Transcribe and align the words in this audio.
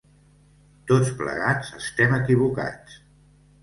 Tots 0.93 1.13
plegats 1.21 1.71
estem 1.83 2.19
equivocats. 2.21 3.03